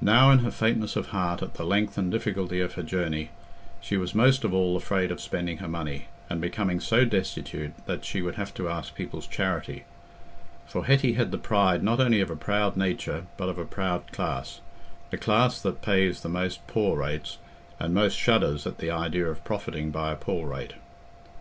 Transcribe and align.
Now 0.00 0.30
in 0.30 0.38
her 0.44 0.50
faintness 0.52 0.94
of 0.94 1.08
heart 1.08 1.42
at 1.42 1.54
the 1.54 1.64
length 1.64 1.98
and 1.98 2.08
difficulty 2.08 2.60
of 2.60 2.74
her 2.74 2.84
journey, 2.84 3.30
she 3.80 3.96
was 3.96 4.14
most 4.14 4.44
of 4.44 4.54
all 4.54 4.76
afraid 4.76 5.10
of 5.10 5.20
spending 5.20 5.56
her 5.56 5.66
money, 5.66 6.06
and 6.28 6.40
becoming 6.40 6.78
so 6.78 7.04
destitute 7.04 7.72
that 7.86 8.04
she 8.04 8.22
would 8.22 8.36
have 8.36 8.54
to 8.54 8.68
ask 8.68 8.94
people's 8.94 9.26
charity; 9.26 9.82
for 10.68 10.84
Hetty 10.86 11.14
had 11.14 11.32
the 11.32 11.36
pride 11.36 11.82
not 11.82 11.98
only 11.98 12.20
of 12.20 12.30
a 12.30 12.36
proud 12.36 12.76
nature 12.76 13.26
but 13.36 13.48
of 13.48 13.58
a 13.58 13.64
proud 13.64 14.12
class—the 14.12 15.16
class 15.18 15.60
that 15.62 15.82
pays 15.82 16.20
the 16.20 16.28
most 16.28 16.64
poor 16.68 16.98
rates, 17.00 17.38
and 17.80 17.92
most 17.92 18.16
shudders 18.16 18.68
at 18.68 18.78
the 18.78 18.92
idea 18.92 19.26
of 19.26 19.42
profiting 19.42 19.90
by 19.90 20.12
a 20.12 20.16
poor 20.16 20.46
rate. 20.46 20.74